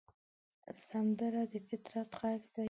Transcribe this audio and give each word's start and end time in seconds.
سندره 0.87 1.41
د 1.51 1.53
فطرت 1.67 2.09
غږ 2.19 2.41
دی 2.53 2.59